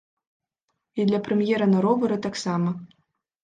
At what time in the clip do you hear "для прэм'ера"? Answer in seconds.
1.11-1.69